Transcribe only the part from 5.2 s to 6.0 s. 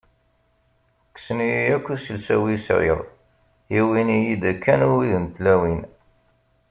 n tlawin.